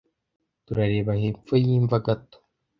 turareba 0.65 1.11
hepfo 1.21 1.53
yimva 1.65 1.95
gato 2.05 2.37